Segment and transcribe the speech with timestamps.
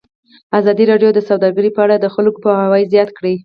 [0.59, 3.35] ازادي راډیو د سوداګري په اړه د خلکو پوهاوی زیات کړی.